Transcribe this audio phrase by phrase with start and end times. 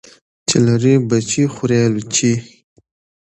[0.47, 2.31] چی لری بچي خوري الوچی.